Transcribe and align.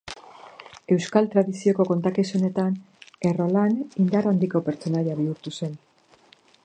Euskal 0.95 1.27
tradizioko 1.33 1.85
kontakizunetan, 1.89 2.79
Errolan 3.33 3.77
indar 4.05 4.29
handiko 4.33 4.63
pertsonaia 4.71 5.19
bihurtu 5.21 5.55
zen. 5.61 5.77